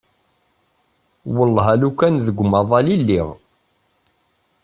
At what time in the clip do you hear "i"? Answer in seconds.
2.93-2.95